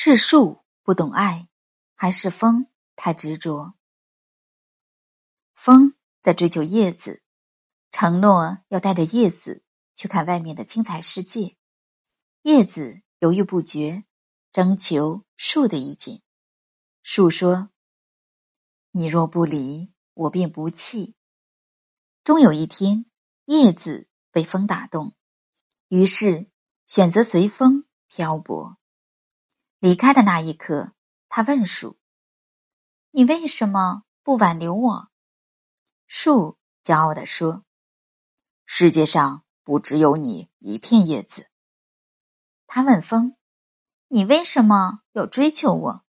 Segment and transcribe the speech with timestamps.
[0.00, 1.48] 是树不懂爱，
[1.96, 3.74] 还是风太执着？
[5.54, 7.24] 风在追求叶子，
[7.90, 9.64] 承诺要带着叶子
[9.96, 11.56] 去看外面的精彩世界。
[12.42, 14.04] 叶子犹豫不决，
[14.52, 16.22] 征求树的意见。
[17.02, 17.70] 树说
[18.94, 21.16] ：“你若不离，我便不弃。”
[22.22, 23.06] 终有一天，
[23.46, 25.16] 叶子被风打动，
[25.88, 26.52] 于是
[26.86, 28.77] 选择随风漂泊。
[29.80, 30.92] 离开的那一刻，
[31.28, 31.98] 他问树
[33.12, 35.10] ：“你为什么不挽留我？”
[36.08, 37.64] 树骄傲地说
[38.66, 41.48] ：“世界上不只有你一片叶子。”
[42.66, 43.36] 他问风
[44.08, 46.04] ：“你为什么要追求我？”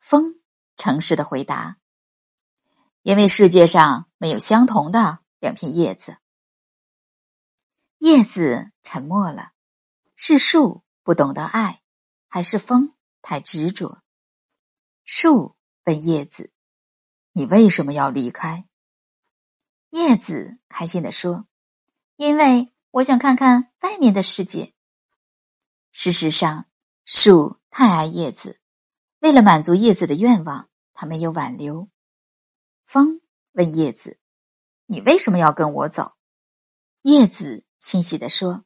[0.00, 0.40] 风
[0.76, 1.78] 诚实的回答
[3.02, 6.18] ：“因为世界上没有相同的两片叶子。”
[7.98, 9.52] 叶子沉默了，
[10.16, 11.82] 是树不懂得爱。
[12.28, 14.02] 还是风太执着。
[15.04, 16.52] 树问叶子
[17.32, 18.68] ：“你为什么要离开？”
[19.90, 21.48] 叶子开心的说
[22.16, 24.74] ：“因为我想看看外面的世界。”
[25.90, 26.66] 事实上，
[27.04, 28.60] 树太爱叶子，
[29.20, 31.88] 为了满足叶子的愿望，他没有挽留。
[32.84, 33.22] 风
[33.52, 34.20] 问叶子
[34.86, 36.16] ：“你为什么要跟我走？”
[37.02, 38.64] 叶子欣喜的说：“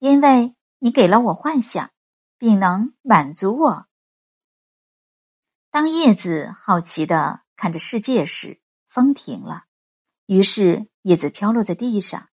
[0.00, 1.90] 因为你给了我幻想。”
[2.38, 3.88] 并能满足我。
[5.70, 9.64] 当叶子好奇的看着世界时，风停了，
[10.26, 12.30] 于是叶子飘落在地上。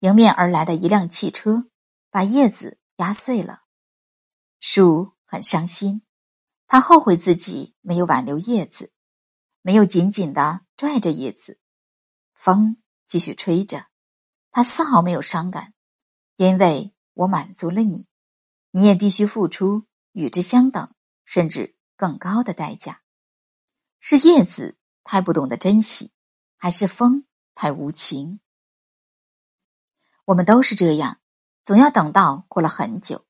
[0.00, 1.70] 迎面而来的一辆汽车
[2.10, 3.62] 把叶子压碎了。
[4.60, 6.02] 树很伤心，
[6.66, 8.92] 他后悔自己没有挽留叶子，
[9.62, 11.58] 没有紧紧的拽着叶子。
[12.34, 13.86] 风继续吹着，
[14.50, 15.72] 他丝毫没有伤感，
[16.36, 18.08] 因为我满足了你。
[18.76, 20.92] 你也必须付出与之相等，
[21.24, 23.02] 甚至更高的代价。
[24.00, 26.10] 是叶子太不懂得珍惜，
[26.56, 27.24] 还是风
[27.54, 28.40] 太无情？
[30.24, 31.20] 我们都是这样，
[31.62, 33.24] 总要等到过了很久，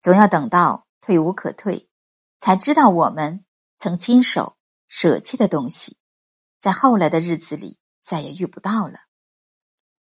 [0.00, 1.90] 总要等到退无可退，
[2.38, 3.44] 才知道我们
[3.78, 4.56] 曾亲手
[4.88, 5.98] 舍弃的东西，
[6.58, 9.00] 在后来的日子里再也遇不到了。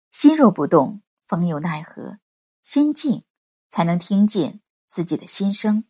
[0.09, 2.19] 心若不动，风又奈何？
[2.61, 3.23] 心静，
[3.69, 4.59] 才能听见。
[4.91, 5.85] 自己的心声，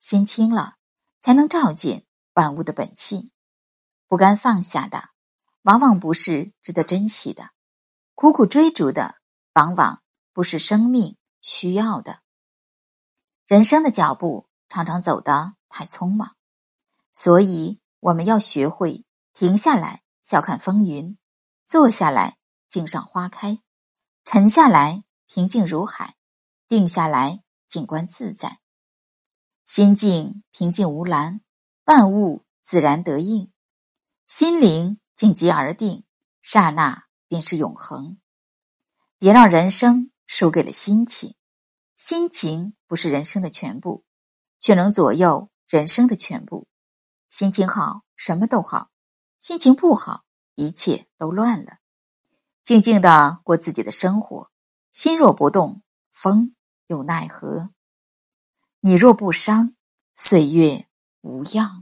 [0.00, 0.74] 心清了，
[1.20, 3.30] 才能照见万物的本性。
[4.08, 5.10] 不甘放下的，
[5.62, 7.50] 往往不是值得珍惜的；
[8.16, 9.20] 苦苦追逐的，
[9.52, 10.02] 往往
[10.32, 12.22] 不是生命需要的。
[13.46, 16.34] 人生的脚步常常走得太匆忙，
[17.12, 21.16] 所以我们要学会停下来，笑看风云；
[21.64, 23.58] 坐下来，静赏花开；
[24.24, 26.16] 沉下来，平静如海；
[26.66, 27.44] 定下来。
[27.70, 28.58] 静观自在，
[29.64, 31.40] 心境平静无澜，
[31.84, 33.52] 万物自然得应。
[34.26, 36.04] 心灵静极而定，
[36.42, 38.18] 刹那便是永恒。
[39.18, 41.36] 别让人生输给了心情，
[41.94, 44.04] 心情不是人生的全部，
[44.58, 46.66] 却能左右人生的全部。
[47.28, 48.90] 心情好，什么都好；
[49.38, 50.24] 心情不好，
[50.56, 51.78] 一切都乱了。
[52.64, 54.50] 静静的过自己的生活，
[54.90, 56.56] 心若不动，风。
[56.90, 57.70] 又奈何？
[58.80, 59.76] 你若不伤，
[60.12, 60.88] 岁月
[61.20, 61.79] 无恙。